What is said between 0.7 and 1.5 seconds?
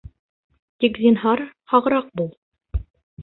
Тик, зинһар,